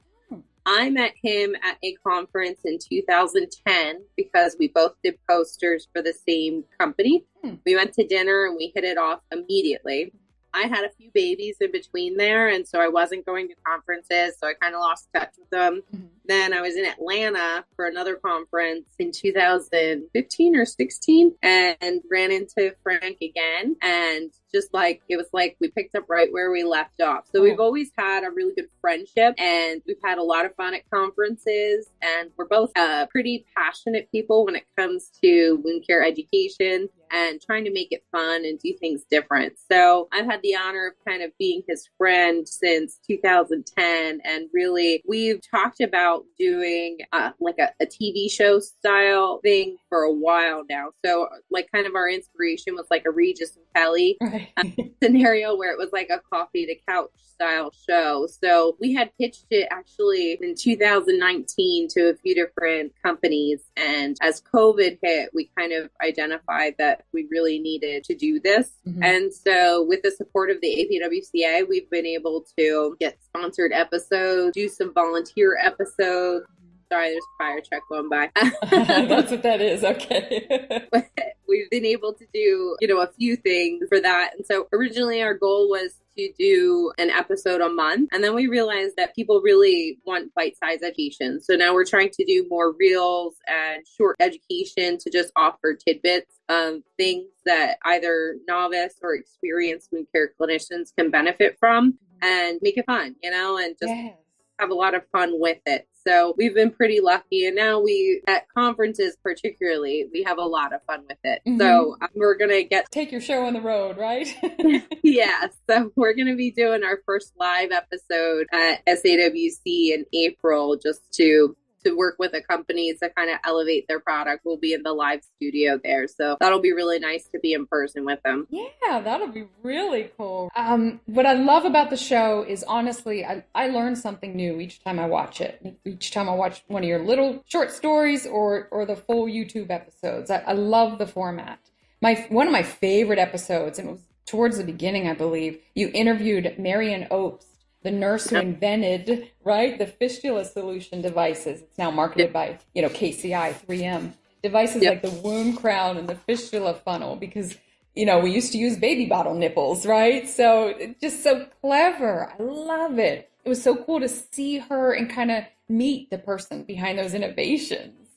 I 0.65 0.89
met 0.89 1.13
him 1.23 1.55
at 1.63 1.77
a 1.85 1.95
conference 2.05 2.61
in 2.65 2.79
2010 2.79 4.01
because 4.17 4.57
we 4.59 4.69
both 4.69 4.95
did 5.05 5.19
posters 5.29 5.87
for 5.95 6.03
the 6.03 6.15
same 6.27 6.65
company. 6.81 7.25
Hmm. 7.45 7.57
We 7.67 7.77
went 7.77 7.93
to 7.93 8.07
dinner 8.07 8.47
and 8.47 8.57
we 8.57 8.73
hit 8.75 8.85
it 8.85 8.97
off 8.97 9.21
immediately. 9.31 10.13
I 10.55 10.63
had 10.63 10.85
a 10.85 10.91
few 10.91 11.11
babies 11.13 11.59
in 11.61 11.71
between 11.71 12.17
there, 12.17 12.49
and 12.49 12.67
so 12.67 12.81
I 12.81 12.89
wasn't 12.89 13.27
going 13.27 13.49
to 13.49 13.55
conferences, 13.65 14.39
so 14.41 14.49
I 14.49 14.55
kind 14.55 14.75
of 14.75 14.81
lost 14.81 15.09
touch 15.15 15.35
with 15.39 15.51
them. 15.51 15.83
Mm-hmm. 15.95 16.07
Then 16.29 16.53
I 16.53 16.61
was 16.61 16.77
in 16.77 16.85
Atlanta 16.85 17.65
for 17.77 17.87
another 17.87 18.17
conference 18.17 18.89
in 18.99 19.13
2015 19.13 20.57
or 20.57 20.65
16 20.65 21.35
and 21.43 22.03
ran 22.11 22.33
into 22.33 22.75
Frank 22.83 23.19
again. 23.23 23.77
And 23.83 24.31
just 24.53 24.73
like 24.73 25.03
it 25.09 25.17
was 25.17 25.29
like 25.33 25.57
we 25.61 25.71
picked 25.71 25.95
up 25.95 26.05
right 26.09 26.33
where 26.33 26.51
we 26.51 26.65
left 26.65 27.01
off. 27.01 27.25
So 27.33 27.41
oh. 27.41 27.43
we've 27.43 27.61
always 27.61 27.91
had 27.97 28.25
a 28.25 28.31
really 28.31 28.55
good 28.55 28.69
friendship 28.81 29.35
and 29.39 29.83
we've 29.87 29.97
had 30.05 30.19
a 30.19 30.23
lot 30.23 30.47
of 30.47 30.55
fun 30.55 30.75
at 30.75 30.89
conferences. 30.91 31.89
And 32.03 32.31
we're 32.37 32.47
both 32.47 32.71
uh, 32.77 33.07
pretty 33.11 33.47
passionate 33.57 34.11
people 34.11 34.45
when 34.45 34.57
it 34.57 34.65
comes 34.77 35.11
to 35.23 35.61
wound 35.63 35.85
care 35.87 36.05
education 36.05 36.89
and 37.11 37.41
trying 37.41 37.65
to 37.65 37.73
make 37.73 37.93
it 37.93 38.05
fun 38.11 38.45
and 38.45 38.59
do 38.59 38.75
things 38.79 39.03
different. 39.11 39.55
So 39.71 40.09
I've 40.13 40.27
had 40.27 40.43
the 40.43 40.57
honor 40.57 40.89
of 40.89 40.95
kind 41.07 41.23
of 41.23 41.31
being 41.39 41.63
his 41.69 41.89
friend 41.99 42.49
since 42.49 42.99
2010. 43.07 44.21
And 44.25 44.49
really, 44.53 45.03
we've 45.07 45.41
talked 45.49 45.81
about 45.81 46.16
about 46.17 46.27
doing 46.39 46.99
uh, 47.13 47.31
like 47.41 47.59
a, 47.59 47.71
a 47.81 47.87
TV 47.87 48.31
show 48.31 48.59
style 48.59 49.41
thing 49.43 49.77
for 49.89 50.03
a 50.03 50.13
while 50.13 50.65
now. 50.69 50.91
So, 51.05 51.29
like, 51.51 51.69
kind 51.73 51.87
of 51.87 51.95
our 51.95 52.09
inspiration 52.09 52.75
was 52.75 52.87
like 52.91 53.05
a 53.07 53.11
Regis 53.11 53.57
and 53.57 53.65
Kelly 53.75 54.17
right. 54.23 54.49
uh, 54.57 54.65
scenario 55.03 55.57
where 55.57 55.73
it 55.73 55.79
was 55.79 55.91
like 55.93 56.11
a 56.11 56.21
coffee 56.33 56.67
to 56.67 56.75
couch 56.89 57.11
style 57.17 57.73
show. 57.89 58.29
So, 58.43 58.77
we 58.81 58.95
had 58.95 59.11
pitched 59.19 59.47
it 59.51 59.69
actually 59.71 60.39
in 60.41 60.55
2019 60.55 61.89
to 61.89 62.11
a 62.11 62.15
few 62.15 62.35
different 62.35 62.93
companies. 63.03 63.61
And 63.77 64.17
as 64.23 64.43
COVID 64.43 64.99
hit, 65.03 65.31
we 65.35 65.51
kind 65.57 65.73
of 65.73 65.91
identified 66.03 66.75
that 66.79 67.05
we 67.13 67.27
really 67.31 67.59
needed 67.59 68.05
to 68.05 68.15
do 68.15 68.41
this. 68.41 68.71
Mm-hmm. 68.87 69.03
And 69.03 69.35
so, 69.35 69.85
with 69.85 70.03
the 70.03 70.11
support 70.11 70.51
of 70.51 70.61
the 70.61 70.69
APWCA, 70.69 71.69
we've 71.69 71.91
been 71.91 72.07
able 72.07 72.45
to 72.59 72.97
get 73.01 73.19
sponsored 73.37 73.73
episodes, 73.73 74.55
do 74.55 74.69
some 74.69 74.93
volunteer 74.93 75.57
episodes 75.63 75.77
episode. 75.77 76.43
Sorry, 76.91 77.11
there's 77.11 77.25
a 77.25 77.43
fire 77.43 77.61
truck 77.61 77.83
going 77.89 78.09
by. 78.09 78.31
That's 78.71 79.31
what 79.33 79.43
that 79.43 79.61
is. 79.61 79.83
Okay. 79.83 80.87
We've 81.49 81.69
been 81.71 81.85
able 81.85 82.13
to 82.15 82.25
do, 82.33 82.77
you 82.81 82.89
know, 82.89 83.01
a 83.01 83.11
few 83.13 83.37
things 83.37 83.87
for 83.89 84.01
that. 84.01 84.33
And 84.37 84.47
so 84.47 84.69
originally 84.73 85.21
our 85.23 85.35
goal 85.35 85.69
was 85.69 86.01
to 86.17 86.33
do 86.39 86.93
an 86.99 87.11
episode 87.11 87.61
a 87.61 87.69
month. 87.69 88.11
And 88.13 88.23
then 88.23 88.35
we 88.35 88.47
realized 88.47 88.95
that 88.97 89.15
people 89.15 89.41
really 89.43 89.99
want 90.07 90.33
bite 90.35 90.57
sized 90.57 90.85
education. 90.85 91.41
So 91.43 91.55
now 91.55 91.75
we're 91.75 91.85
trying 91.85 92.11
to 92.11 92.25
do 92.25 92.47
more 92.49 92.73
reels 92.79 93.35
and 93.49 93.85
short 93.97 94.17
education 94.21 94.99
to 94.99 95.11
just 95.11 95.33
offer 95.35 95.75
tidbits 95.75 96.37
of 96.49 96.83
things 96.97 97.27
that 97.45 97.79
either 97.85 98.37
novice 98.47 98.95
or 99.03 99.15
experienced 99.15 99.89
wound 99.93 100.07
care 100.15 100.31
clinicians 100.41 100.95
can 100.97 101.11
benefit 101.11 101.57
from 101.59 101.99
and 102.23 102.59
make 102.63 102.77
it 102.77 102.87
fun, 102.87 103.17
you 103.23 103.31
know, 103.31 103.59
and 103.59 103.77
just 103.81 103.93
yes. 103.93 104.15
have 104.59 104.71
a 104.71 104.75
lot 104.75 104.95
of 104.95 105.03
fun 105.13 105.41
with 105.41 105.59
it. 105.67 105.89
So 106.07 106.35
we've 106.37 106.55
been 106.55 106.71
pretty 106.71 107.01
lucky. 107.01 107.47
And 107.47 107.57
now 107.57 107.81
we, 107.81 108.23
at 108.29 108.49
conferences 108.49 109.17
particularly, 109.23 110.07
we 110.13 110.23
have 110.23 110.39
a 110.39 110.45
lot 110.45 110.73
of 110.73 110.81
fun 110.85 111.03
with 111.09 111.19
it. 111.25 111.43
Mm-hmm. 111.47 111.59
So 111.59 111.97
um, 112.01 112.09
we're 112.15 112.37
going 112.37 112.51
to 112.51 112.63
get. 112.63 112.91
Take 112.93 113.11
your 113.11 113.21
show 113.21 113.45
on 113.45 113.55
the 113.55 113.61
road, 113.61 113.97
right? 113.99 114.29
yeah. 115.03 115.49
So 115.69 115.91
we're 115.97 116.15
going 116.15 116.29
to 116.29 116.37
be 116.37 116.53
doing 116.53 116.85
our 116.85 117.01
first 117.05 117.33
live 117.39 117.73
episode 117.73 118.47
at 118.53 118.87
SAWC 118.87 119.61
in 119.65 120.05
April 120.13 120.77
just 120.77 121.13
to 121.15 121.57
to 121.87 121.97
work 121.97 122.17
with 122.19 122.35
a 122.35 122.43
company 122.43 122.95
to 122.95 123.11
kind 123.11 123.31
of 123.31 123.39
elevate 123.45 123.87
their 123.89 124.01
product. 124.01 124.43
We'll 124.45 124.57
be 124.57 124.73
in 124.73 124.83
the 124.83 124.93
live 124.93 125.23
studio 125.37 125.79
there. 125.83 126.07
So 126.09 126.37
that'll 126.41 126.61
be 126.61 126.73
really 126.73 126.99
nice 126.99 127.29
to 127.29 127.39
be 127.39 127.53
in 127.53 127.67
person 127.67 128.05
with 128.05 128.23
them. 128.23 128.47
Yeah, 128.51 129.01
that'll 129.01 129.29
be 129.29 129.47
really 129.63 130.11
cool. 130.17 130.51
Um, 130.57 131.01
what 131.07 131.27
I 131.27 131.35
love 131.35 131.65
about 131.65 131.91
the 131.91 131.97
show 131.97 132.45
is 132.47 132.65
honestly, 132.65 133.25
I, 133.25 133.45
I 133.55 133.69
learn 133.69 133.97
something 133.97 134.35
new 134.35 134.61
each 134.61 134.83
time 134.83 134.99
I 134.99 135.07
watch 135.07 135.41
it. 135.41 135.79
Each 135.85 136.11
time 136.11 136.29
I 136.29 136.35
watch 136.35 136.63
one 136.67 136.83
of 136.83 136.89
your 136.89 136.99
little 136.99 137.43
short 137.47 137.71
stories 137.71 138.27
or, 138.27 138.69
or 138.71 138.85
the 138.85 138.97
full 138.97 139.27
YouTube 139.27 139.71
episodes. 139.71 140.31
I, 140.31 140.39
I 140.39 140.53
love 140.53 140.99
the 140.99 141.07
format. 141.07 141.59
My 142.03 142.27
One 142.29 142.47
of 142.47 142.53
my 142.53 142.63
favorite 142.63 143.19
episodes, 143.19 143.79
and 143.79 143.89
it 143.89 143.93
was 143.93 144.03
towards 144.27 144.59
the 144.59 144.65
beginning, 144.65 145.09
I 145.09 145.15
believe, 145.15 145.61
you 145.75 145.91
interviewed 145.95 146.59
Marion 146.59 147.07
Oakes 147.11 147.47
the 147.87 147.93
nurse 147.93 148.29
who 148.29 148.37
invented 148.37 149.31
right 149.45 149.79
the 149.79 149.87
fistula 149.87 150.45
solution 150.45 151.01
devices. 151.01 151.63
It's 151.63 151.79
now 151.79 151.93
marketed 151.93 152.27
yep. 152.27 152.33
by 152.33 152.59
you 152.75 152.83
know 152.83 152.89
KCI 152.89 153.55
3M 153.65 154.13
devices 154.43 154.83
yep. 154.83 154.95
like 154.95 155.03
the 155.03 155.21
wound 155.21 155.57
crown 155.59 155.97
and 155.97 156.09
the 156.09 156.17
fistula 156.17 156.75
funnel 156.75 157.15
because 157.15 157.57
you 157.95 158.05
know 158.05 158.19
we 158.19 158.33
used 158.33 158.51
to 158.53 158.59
use 158.59 158.77
baby 158.77 159.07
bottle 159.07 159.37
nipples, 159.37 159.87
right? 159.87 160.29
So 160.29 160.75
just 161.01 161.23
so 161.23 161.47
clever. 161.61 162.29
I 162.37 162.43
love 162.43 162.99
it. 162.99 163.31
It 163.45 163.49
was 163.49 163.63
so 163.63 163.77
cool 163.77 164.01
to 164.01 164.09
see 164.09 164.59
her 164.59 164.93
and 164.93 165.09
kind 165.09 165.31
of 165.31 165.45
meet 165.69 166.11
the 166.11 166.19
person 166.19 166.65
behind 166.65 166.99
those 166.99 167.15
innovations. 167.15 168.09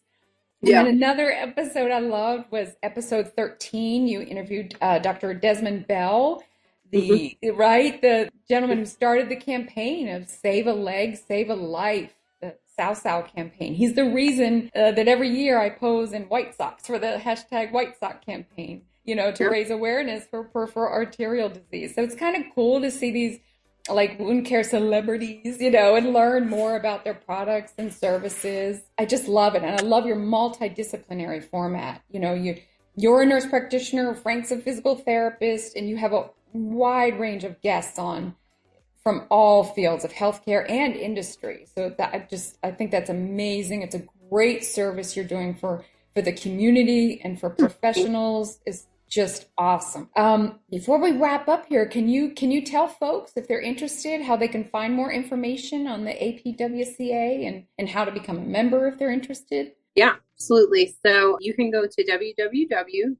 Yeah. 0.61 0.79
And 0.79 0.89
another 0.89 1.31
episode 1.31 1.91
I 1.91 1.99
loved 1.99 2.51
was 2.51 2.75
episode 2.81 3.33
13. 3.35 4.07
You 4.07 4.21
interviewed 4.21 4.75
uh, 4.81 4.97
Dr. 4.97 5.35
Desmond 5.35 5.87
Bell 5.87 6.43
the 6.91 7.37
mm-hmm. 7.43 7.57
right 7.57 8.01
the 8.01 8.29
gentleman 8.47 8.79
who 8.79 8.85
started 8.85 9.29
the 9.29 9.35
campaign 9.35 10.07
of 10.09 10.27
save 10.27 10.67
a 10.67 10.73
leg 10.73 11.17
save 11.17 11.49
a 11.49 11.55
life 11.55 12.13
the 12.41 12.55
SALSAL 12.77 13.33
campaign 13.33 13.73
he's 13.73 13.93
the 13.93 14.05
reason 14.05 14.69
uh, 14.75 14.91
that 14.91 15.07
every 15.07 15.29
year 15.29 15.59
i 15.59 15.69
pose 15.69 16.13
in 16.13 16.23
white 16.23 16.55
socks 16.55 16.87
for 16.87 16.99
the 16.99 17.19
hashtag 17.23 17.71
white 17.71 17.99
sock 17.99 18.25
campaign 18.25 18.81
you 19.03 19.15
know 19.15 19.31
to 19.31 19.47
raise 19.47 19.69
awareness 19.69 20.25
for 20.25 20.43
peripheral 20.43 20.91
arterial 20.91 21.49
disease 21.49 21.93
so 21.95 22.03
it's 22.03 22.15
kind 22.15 22.35
of 22.35 22.43
cool 22.55 22.81
to 22.81 22.91
see 22.91 23.11
these 23.11 23.39
like 23.89 24.19
wound 24.19 24.45
care 24.45 24.63
celebrities, 24.63 25.59
you 25.59 25.71
know, 25.71 25.95
and 25.95 26.13
learn 26.13 26.49
more 26.49 26.75
about 26.75 27.03
their 27.03 27.13
products 27.13 27.73
and 27.77 27.91
services. 27.93 28.81
I 28.97 29.05
just 29.05 29.27
love 29.27 29.55
it. 29.55 29.63
And 29.63 29.79
I 29.79 29.83
love 29.83 30.05
your 30.05 30.17
multidisciplinary 30.17 31.43
format. 31.43 32.03
You 32.09 32.19
know, 32.19 32.33
you 32.33 32.57
you're 32.95 33.21
a 33.21 33.25
nurse 33.25 33.45
practitioner, 33.45 34.13
Frank's 34.13 34.51
a 34.51 34.57
physical 34.57 34.95
therapist, 34.95 35.75
and 35.75 35.87
you 35.87 35.95
have 35.97 36.11
a 36.11 36.29
wide 36.53 37.19
range 37.19 37.43
of 37.43 37.61
guests 37.61 37.99
on 37.99 38.35
from 39.03 39.25
all 39.29 39.63
fields 39.63 40.03
of 40.03 40.11
healthcare 40.11 40.69
and 40.69 40.95
industry. 40.95 41.65
So 41.75 41.93
that 41.97 42.13
I 42.13 42.27
just 42.29 42.57
I 42.63 42.71
think 42.71 42.91
that's 42.91 43.09
amazing. 43.09 43.81
It's 43.81 43.95
a 43.95 44.03
great 44.29 44.63
service 44.63 45.15
you're 45.15 45.25
doing 45.25 45.55
for 45.55 45.83
for 46.13 46.21
the 46.21 46.33
community 46.33 47.21
and 47.23 47.39
for 47.39 47.49
professionals 47.49 48.59
is 48.65 48.87
just 49.09 49.47
awesome. 49.57 50.09
Um, 50.15 50.59
before 50.69 51.01
we 51.01 51.11
wrap 51.13 51.47
up 51.47 51.65
here, 51.65 51.87
can 51.87 52.07
you 52.07 52.29
can 52.31 52.51
you 52.51 52.63
tell 52.63 52.87
folks 52.87 53.31
if 53.35 53.47
they're 53.47 53.59
interested 53.61 54.21
how 54.21 54.35
they 54.35 54.47
can 54.47 54.65
find 54.65 54.93
more 54.93 55.11
information 55.11 55.87
on 55.87 56.05
the 56.05 56.11
APWCA 56.11 57.47
and 57.47 57.65
and 57.77 57.89
how 57.89 58.05
to 58.05 58.11
become 58.11 58.37
a 58.37 58.41
member 58.41 58.87
if 58.87 58.99
they're 58.99 59.11
interested? 59.11 59.71
Yeah, 59.95 60.15
absolutely. 60.35 60.95
So 61.05 61.37
you 61.41 61.53
can 61.53 61.71
go 61.71 61.87
to 61.87 62.03
www.apwca.org. 62.03 63.15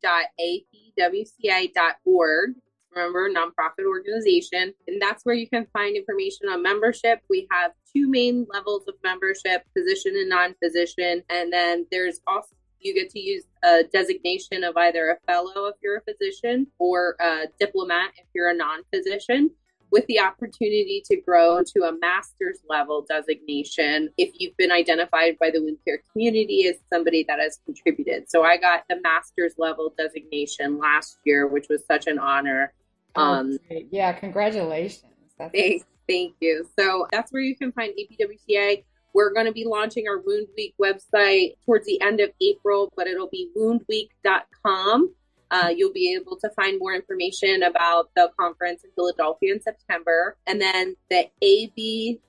Remember, 2.95 3.29
nonprofit 3.29 3.85
organization, 3.87 4.73
and 4.87 5.01
that's 5.01 5.23
where 5.23 5.35
you 5.35 5.47
can 5.47 5.67
find 5.73 5.95
information 5.95 6.49
on 6.49 6.63
membership. 6.63 7.21
We 7.29 7.47
have 7.51 7.71
two 7.95 8.09
main 8.09 8.47
levels 8.51 8.83
of 8.87 8.95
membership: 9.03 9.63
physician 9.77 10.13
and 10.15 10.29
non-physician, 10.29 11.23
and 11.29 11.53
then 11.53 11.85
there's 11.91 12.19
also 12.27 12.55
you 12.81 12.93
get 12.93 13.09
to 13.11 13.19
use 13.19 13.43
a 13.63 13.83
designation 13.91 14.63
of 14.63 14.77
either 14.77 15.09
a 15.09 15.31
fellow 15.31 15.67
if 15.67 15.75
you're 15.83 15.97
a 15.97 16.01
physician 16.01 16.67
or 16.79 17.15
a 17.19 17.45
diplomate 17.59 18.11
if 18.15 18.25
you're 18.33 18.49
a 18.49 18.55
non-physician 18.55 19.51
with 19.91 20.05
the 20.07 20.19
opportunity 20.19 21.01
to 21.05 21.17
grow 21.17 21.63
to 21.63 21.83
a 21.83 21.97
master's 21.99 22.59
level 22.69 23.05
designation 23.07 24.09
if 24.17 24.31
you've 24.37 24.55
been 24.57 24.71
identified 24.71 25.37
by 25.39 25.49
the 25.51 25.59
wound 25.61 25.77
care 25.85 26.01
community 26.11 26.67
as 26.67 26.75
somebody 26.91 27.25
that 27.27 27.39
has 27.39 27.59
contributed. 27.65 28.29
So 28.29 28.43
I 28.43 28.57
got 28.57 28.83
the 28.89 28.99
master's 29.01 29.53
level 29.57 29.93
designation 29.97 30.77
last 30.77 31.17
year, 31.23 31.47
which 31.47 31.67
was 31.69 31.83
such 31.85 32.07
an 32.07 32.19
honor. 32.19 32.73
Oh, 33.15 33.21
um, 33.21 33.57
yeah, 33.91 34.13
congratulations. 34.13 35.03
That's 35.37 35.51
thank, 35.51 35.83
thank 36.07 36.35
you. 36.39 36.67
So 36.77 37.07
that's 37.11 37.31
where 37.31 37.41
you 37.41 37.55
can 37.55 37.71
find 37.71 37.93
APWCA. 37.93 38.83
We're 39.13 39.33
going 39.33 39.47
to 39.47 39.51
be 39.51 39.65
launching 39.65 40.07
our 40.07 40.19
Wound 40.19 40.47
Week 40.55 40.75
website 40.79 41.55
towards 41.65 41.87
the 41.87 41.99
end 42.01 42.19
of 42.19 42.29
April, 42.41 42.91
but 42.95 43.07
it'll 43.07 43.29
be 43.29 43.49
woundweek.com. 43.57 45.13
Uh, 45.51 45.69
you'll 45.75 45.93
be 45.93 46.13
able 46.13 46.37
to 46.37 46.49
find 46.51 46.79
more 46.79 46.93
information 46.93 47.63
about 47.63 48.09
the 48.15 48.31
conference 48.39 48.83
in 48.83 48.91
Philadelphia 48.95 49.53
in 49.53 49.61
September. 49.61 50.37
And 50.45 50.61
then 50.61 50.95
the 51.09 51.27
ABWH, 51.43 52.19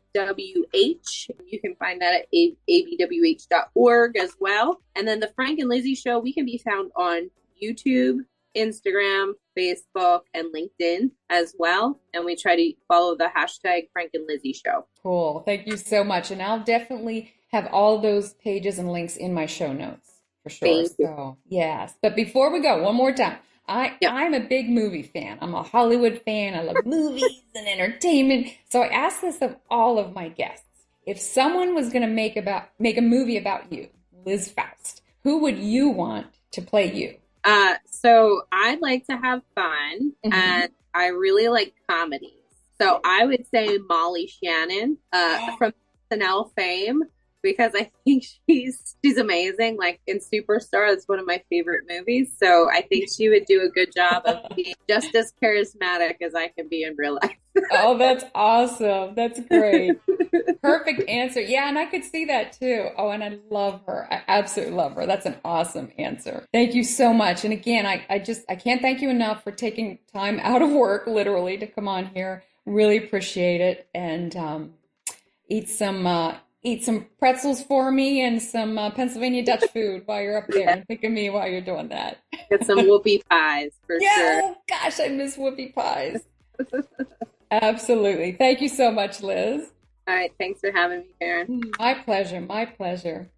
you 1.47 1.61
can 1.61 1.75
find 1.77 2.01
that 2.01 2.15
at 2.15 2.27
abwh.org 2.33 4.17
as 4.17 4.35
well. 4.41 4.81
And 4.97 5.07
then 5.07 5.21
the 5.21 5.31
Frank 5.35 5.59
and 5.59 5.69
Lizzie 5.69 5.95
show, 5.95 6.19
we 6.19 6.33
can 6.33 6.47
be 6.47 6.59
found 6.59 6.91
on 6.97 7.31
YouTube, 7.63 8.21
Instagram, 8.57 9.33
Facebook, 9.57 10.23
and 10.35 10.53
LinkedIn 10.55 11.11
as 11.29 11.55
well. 11.59 12.01
And 12.15 12.25
we 12.25 12.37
try 12.37 12.57
to 12.57 12.73
follow 12.89 13.17
the 13.17 13.29
hashtag 13.37 13.89
Frank 13.93 14.13
and 14.15 14.27
Lizzie 14.27 14.55
show. 14.55 14.87
Cool. 15.03 15.43
Thank 15.45 15.67
you 15.67 15.77
so 15.77 16.03
much. 16.03 16.31
And 16.31 16.43
I'll 16.43 16.65
definitely 16.65 17.35
have 17.53 17.69
all 17.73 17.99
those 17.99 18.33
pages 18.35 18.79
and 18.79 18.91
links 18.91 19.17
in 19.17 19.35
my 19.35 19.47
show 19.47 19.73
notes 19.73 20.10
for 20.43 20.51
sure. 20.51 20.87
So 20.87 21.39
yes. 21.49 21.95
But 22.03 22.17
before 22.17 22.53
we 22.53 22.61
go, 22.61 22.83
one 22.83 22.95
more 22.95 23.13
time. 23.13 23.39
I. 23.69 23.97
I'm 24.07 24.35
a 24.35 24.41
big 24.41 24.69
movie 24.69 25.03
fan. 25.03 25.39
I'm 25.41 25.55
a 25.55 25.63
Hollywood 25.63 26.23
fan. 26.25 26.55
I 26.55 26.63
love 26.63 26.77
movies 26.85 27.43
and 27.55 27.69
entertainment. 27.69 28.49
So 28.69 28.83
I 28.83 28.89
ask 28.89 29.21
this 29.21 29.41
of 29.43 29.57
all 29.71 29.99
of 29.99 30.15
my 30.15 30.29
guests. 30.29 30.65
If 31.07 31.19
someone 31.21 31.75
was 31.75 31.91
going 31.91 32.03
to 32.03 32.09
make 32.09 32.37
about 32.37 32.69
make 32.79 32.99
a 32.99 33.03
movie 33.03 33.37
about 33.37 33.73
you, 33.73 33.89
Liz 34.25 34.51
Faust, 34.51 35.03
who 35.25 35.39
would 35.39 35.59
you 35.59 35.89
want 35.89 36.27
to 36.53 36.63
play 36.63 36.93
you? 36.93 37.17
Uh, 37.45 37.75
so 37.91 38.43
I 38.53 38.77
like 38.81 39.07
to 39.07 39.17
have 39.17 39.43
fun 39.55 40.13
mm-hmm. 40.25 40.33
and 40.33 40.71
I 40.95 41.07
really 41.09 41.49
like 41.49 41.75
comedies. 41.89 42.33
So 42.81 43.01
I 43.05 43.27
would 43.27 43.47
say 43.51 43.79
Molly 43.89 44.27
Shannon 44.27 44.99
uh, 45.13 45.57
from 45.59 45.73
SNL 46.13 46.51
fame 46.57 47.05
because 47.43 47.73
I 47.75 47.91
think 48.05 48.25
she's 48.49 48.97
she's 49.05 49.19
amazing. 49.19 49.77
Like 49.77 50.01
in 50.07 50.19
Superstar, 50.19 50.93
it's 50.93 51.07
one 51.07 51.19
of 51.19 51.27
my 51.27 51.43
favorite 51.51 51.85
movies. 51.89 52.33
So 52.39 52.71
I 52.71 52.83
think 52.83 53.09
she 53.11 53.29
would 53.29 53.47
do 53.47 53.63
a 53.63 53.69
good 53.69 53.93
job 53.95 54.23
of 54.27 54.57
being 54.57 54.75
just 54.89 55.15
as 55.15 55.33
charismatic 55.43 56.17
as 56.23 56.35
I 56.35 56.49
can 56.49 56.69
be 56.69 56.85
in 56.85 56.95
real 56.97 57.19
life. 57.23 57.37
oh, 57.73 57.99
that's 57.99 58.25
awesome. 58.35 59.15
That's 59.15 59.41
great. 59.41 59.99
Perfect 60.63 61.09
answer. 61.09 61.41
Yeah, 61.41 61.69
and 61.69 61.79
I 61.79 61.87
could 61.87 62.05
see 62.05 62.25
that 62.27 62.53
too. 62.53 62.91
Oh, 62.97 63.11
and 63.11 63.25
I 63.25 63.39
love 63.51 63.81
her. 63.87 64.07
I 64.11 64.23
absolutely 64.29 64.75
love 64.77 64.95
her. 64.95 65.07
That's 65.07 65.27
an 65.27 65.37
awesome 65.45 65.91
answer. 65.99 66.47
Thank 66.53 66.75
you 66.75 66.85
so 66.85 67.13
much. 67.13 67.45
And 67.45 67.53
again, 67.53 67.87
I, 67.87 68.05
I 68.09 68.19
just 68.19 68.45
I 68.49 68.55
can't 68.55 68.81
thank 68.81 69.01
you 69.01 69.11
enough 69.11 69.43
for 69.43 69.51
taking 69.51 69.99
time 70.13 70.39
out 70.43 70.63
of 70.63 70.71
work, 70.71 71.07
literally, 71.07 71.57
to 71.59 71.67
come 71.67 71.89
on 71.89 72.07
here. 72.15 72.45
Really 72.67 72.99
appreciate 72.99 73.61
it. 73.61 73.89
And 73.95 74.37
um, 74.37 74.75
eat 75.49 75.69
some 75.69 76.07
uh, 76.07 76.37
eat 76.63 76.85
some 76.85 77.07
pretzels 77.19 77.63
for 77.63 77.91
me 77.91 78.23
and 78.23 78.41
some 78.41 78.77
uh, 78.77 78.91
Pennsylvania 78.91 79.45
Dutch 79.45 79.65
food 79.73 80.03
while 80.07 80.21
you're 80.21 80.39
up 80.39 80.49
there. 80.49 80.69
And 80.69 80.87
think 80.87 81.05
of 81.05 81.13
me 81.13 81.31
while 81.31 81.49
you're 81.49 81.61
doing 81.61 81.89
that. 81.89 82.19
Get 82.51 82.65
some 82.65 82.81
whoopie 82.81 83.23
pies 83.29 83.73
for 83.87 83.97
yeah, 84.01 84.15
sure. 84.15 84.41
Oh 84.45 84.57
gosh, 84.69 85.01
I 85.01 85.09
miss 85.09 85.37
whoopie 85.37 85.75
pies. 85.75 86.23
Absolutely. 87.51 88.33
Thank 88.33 88.61
you 88.61 88.69
so 88.69 88.91
much, 88.91 89.23
Liz. 89.23 89.71
All 90.07 90.15
right. 90.15 90.33
Thanks 90.39 90.61
for 90.61 90.71
having 90.73 91.01
me, 91.01 91.15
Karen. 91.21 91.73
My 91.79 91.95
pleasure. 91.95 92.41
My 92.41 92.65
pleasure. 92.65 93.31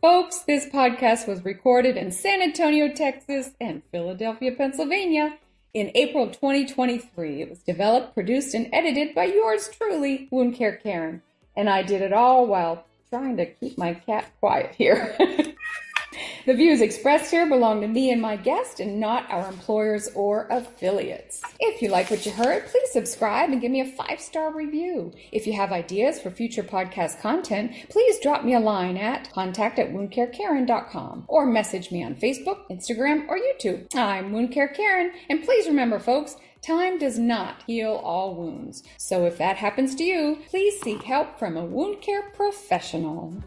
Folks, 0.00 0.40
this 0.40 0.66
podcast 0.66 1.26
was 1.26 1.44
recorded 1.44 1.96
in 1.96 2.12
San 2.12 2.42
Antonio, 2.42 2.92
Texas 2.92 3.50
and 3.60 3.82
Philadelphia, 3.90 4.52
Pennsylvania 4.52 5.38
in 5.72 5.90
April 5.94 6.24
of 6.24 6.32
2023. 6.32 7.42
It 7.42 7.48
was 7.48 7.60
developed, 7.60 8.14
produced, 8.14 8.54
and 8.54 8.68
edited 8.72 9.14
by 9.14 9.24
yours 9.24 9.68
truly, 9.68 10.28
Wound 10.30 10.54
Care 10.54 10.76
Karen 10.76 11.22
and 11.56 11.68
I 11.68 11.82
did 11.82 12.02
it 12.02 12.12
all 12.12 12.46
while 12.46 12.84
trying 13.10 13.36
to 13.38 13.46
keep 13.46 13.78
my 13.78 13.94
cat 13.94 14.30
quiet 14.40 14.74
here. 14.76 15.16
the 16.46 16.54
views 16.54 16.80
expressed 16.80 17.30
here 17.30 17.48
belong 17.48 17.80
to 17.80 17.88
me 17.88 18.10
and 18.10 18.20
my 18.20 18.36
guest 18.36 18.80
and 18.80 19.00
not 19.00 19.30
our 19.30 19.48
employers 19.48 20.08
or 20.14 20.46
affiliates. 20.50 21.40
If 21.58 21.82
you 21.82 21.88
like 21.88 22.10
what 22.10 22.26
you 22.26 22.32
heard, 22.32 22.66
please 22.66 22.90
subscribe 22.90 23.50
and 23.50 23.60
give 23.60 23.70
me 23.70 23.80
a 23.80 23.86
five 23.86 24.20
star 24.20 24.54
review. 24.54 25.12
If 25.32 25.46
you 25.46 25.54
have 25.54 25.72
ideas 25.72 26.20
for 26.20 26.30
future 26.30 26.62
podcast 26.62 27.20
content, 27.20 27.72
please 27.88 28.20
drop 28.20 28.44
me 28.44 28.54
a 28.54 28.60
line 28.60 28.96
at 28.96 29.32
contact 29.32 29.78
at 29.78 29.92
woundcarekaren.com 29.92 31.24
or 31.28 31.46
message 31.46 31.90
me 31.90 32.02
on 32.02 32.14
Facebook, 32.14 32.68
Instagram, 32.70 33.28
or 33.28 33.38
YouTube. 33.38 33.94
I'm 33.94 34.32
Wound 34.32 34.52
Care 34.52 34.68
Karen, 34.68 35.12
and 35.28 35.44
please 35.44 35.66
remember, 35.66 35.98
folks, 35.98 36.36
Time 36.62 36.98
does 36.98 37.18
not 37.18 37.62
heal 37.66 38.00
all 38.02 38.34
wounds. 38.34 38.82
So 38.96 39.24
if 39.24 39.38
that 39.38 39.56
happens 39.56 39.94
to 39.96 40.04
you, 40.04 40.38
please 40.48 40.80
seek 40.80 41.02
help 41.02 41.38
from 41.38 41.56
a 41.56 41.64
wound 41.64 42.00
care 42.00 42.30
professional. 42.30 43.42